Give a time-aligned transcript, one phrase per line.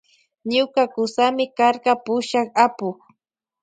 [0.53, 2.97] Ñuka kusami karka pushak apuk.